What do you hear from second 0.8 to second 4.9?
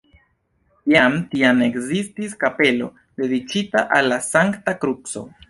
Jam tiam ekzistis kapelo dediĉita al la Sankta